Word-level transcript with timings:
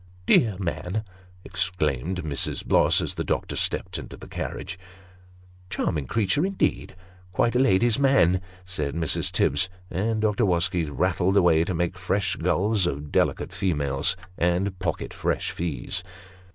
"Dear 0.25 0.55
man 0.57 0.93
1" 1.05 1.05
exclaimed 1.45 2.23
Mrs. 2.23 2.65
Bloss, 2.65 3.01
as 3.01 3.13
the 3.13 3.23
doctor 3.23 3.55
stepped 3.55 3.99
into 3.99 4.17
his 4.19 4.29
carriage." 4.29 4.79
Charming 5.69 6.07
creature 6.07 6.43
indeed 6.43 6.95
quite 7.31 7.55
a 7.55 7.59
lady's 7.59 7.99
man!" 7.99 8.41
said 8.75 8.95
Mrs. 8.95 9.31
Tibbs, 9.31 9.69
and 9.91 10.21
Dr. 10.23 10.43
Wosky 10.43 10.89
rattled 10.89 11.37
away 11.37 11.63
to 11.65 11.75
make 11.75 11.99
fresh 11.99 12.35
gulls 12.35 12.87
of 12.87 13.11
delicate 13.11 13.53
females, 13.53 14.17
and 14.39 14.79
pocket 14.79 15.13
fresh 15.13 15.51
fees. 15.51 16.03